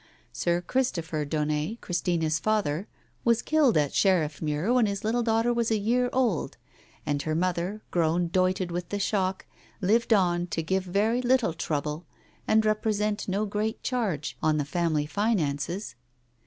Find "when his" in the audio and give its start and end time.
4.73-5.03